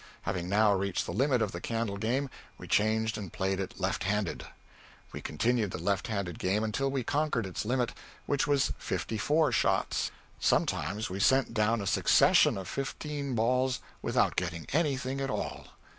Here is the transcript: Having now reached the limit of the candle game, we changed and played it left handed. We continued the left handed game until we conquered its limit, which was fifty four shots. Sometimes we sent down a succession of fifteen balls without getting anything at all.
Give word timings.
Having 0.23 0.49
now 0.49 0.73
reached 0.73 1.05
the 1.05 1.11
limit 1.13 1.43
of 1.43 1.51
the 1.51 1.61
candle 1.61 1.97
game, 1.97 2.27
we 2.57 2.67
changed 2.67 3.19
and 3.19 3.31
played 3.31 3.59
it 3.59 3.79
left 3.79 4.03
handed. 4.03 4.47
We 5.11 5.21
continued 5.21 5.69
the 5.69 5.77
left 5.77 6.07
handed 6.07 6.39
game 6.39 6.63
until 6.63 6.89
we 6.89 7.03
conquered 7.03 7.45
its 7.45 7.65
limit, 7.65 7.93
which 8.25 8.47
was 8.47 8.73
fifty 8.79 9.19
four 9.19 9.51
shots. 9.51 10.09
Sometimes 10.39 11.11
we 11.11 11.19
sent 11.19 11.53
down 11.53 11.81
a 11.81 11.85
succession 11.85 12.57
of 12.57 12.67
fifteen 12.67 13.35
balls 13.35 13.79
without 14.01 14.35
getting 14.35 14.65
anything 14.73 15.21
at 15.21 15.29
all. 15.29 15.67